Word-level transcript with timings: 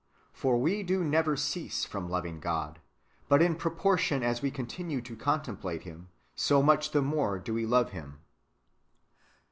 For 0.33 0.57
we 0.57 0.81
do 0.81 1.03
never 1.03 1.37
cease 1.37 1.85
from 1.85 2.09
loving 2.09 2.39
God, 2.39 2.79
but 3.29 3.39
in 3.39 3.55
proportion 3.55 4.23
as 4.23 4.41
we 4.41 4.49
continue 4.49 4.99
to 4.99 5.15
contemplate 5.15 5.83
Him, 5.83 6.07
so 6.33 6.63
much 6.63 6.89
the 6.89 7.03
more 7.03 7.37
do 7.37 7.53
we 7.53 7.67
love 7.67 7.91
Him. 7.91 8.17